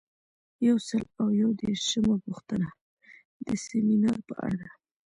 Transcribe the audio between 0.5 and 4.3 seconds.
یو سل او یو دیرشمه پوښتنه د سمینار